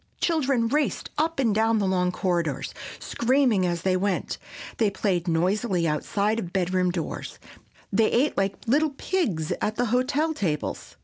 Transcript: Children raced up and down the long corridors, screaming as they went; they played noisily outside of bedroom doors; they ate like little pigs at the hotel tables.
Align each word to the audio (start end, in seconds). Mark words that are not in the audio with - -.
Children 0.19 0.67
raced 0.67 1.11
up 1.19 1.37
and 1.37 1.53
down 1.53 1.77
the 1.77 1.85
long 1.85 2.11
corridors, 2.11 2.73
screaming 2.97 3.67
as 3.67 3.83
they 3.83 3.95
went; 3.95 4.39
they 4.77 4.89
played 4.89 5.27
noisily 5.27 5.87
outside 5.87 6.39
of 6.39 6.51
bedroom 6.51 6.89
doors; 6.89 7.37
they 7.93 8.09
ate 8.09 8.35
like 8.35 8.55
little 8.65 8.95
pigs 8.97 9.51
at 9.61 9.75
the 9.75 9.85
hotel 9.93 10.33
tables. 10.33 10.95